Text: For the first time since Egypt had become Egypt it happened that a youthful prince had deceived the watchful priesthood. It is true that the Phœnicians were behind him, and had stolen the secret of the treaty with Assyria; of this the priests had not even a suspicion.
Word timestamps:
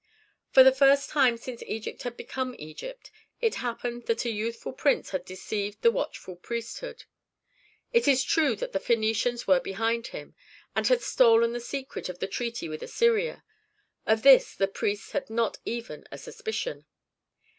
For 0.49 0.63
the 0.63 0.71
first 0.71 1.11
time 1.11 1.37
since 1.37 1.61
Egypt 1.67 2.01
had 2.01 2.17
become 2.17 2.55
Egypt 2.57 3.11
it 3.39 3.53
happened 3.61 4.07
that 4.07 4.25
a 4.25 4.31
youthful 4.31 4.73
prince 4.73 5.11
had 5.11 5.23
deceived 5.23 5.83
the 5.83 5.91
watchful 5.91 6.35
priesthood. 6.37 7.03
It 7.93 8.07
is 8.07 8.23
true 8.23 8.55
that 8.55 8.71
the 8.71 8.79
Phœnicians 8.79 9.45
were 9.45 9.59
behind 9.59 10.07
him, 10.07 10.33
and 10.75 10.87
had 10.87 11.03
stolen 11.03 11.53
the 11.53 11.59
secret 11.59 12.09
of 12.09 12.17
the 12.17 12.25
treaty 12.25 12.67
with 12.67 12.81
Assyria; 12.81 13.43
of 14.07 14.23
this 14.23 14.55
the 14.55 14.67
priests 14.67 15.11
had 15.11 15.29
not 15.29 15.59
even 15.65 16.07
a 16.11 16.17
suspicion. 16.17 16.87